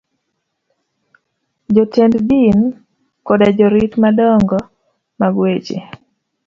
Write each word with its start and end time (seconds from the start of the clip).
Jotend 1.73 2.13
din 2.29 2.59
koda 3.25 3.47
jorit 3.57 3.93
madongo 4.03 4.57
mag 5.19 5.33
weche 5.41 5.77